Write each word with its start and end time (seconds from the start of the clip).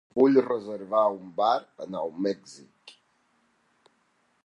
Vull 0.19 0.37
reservar 0.45 1.03
un 1.17 1.27
bar 1.41 1.51
a 1.85 1.89
Nou 1.97 2.17
Mèxic. 2.29 2.99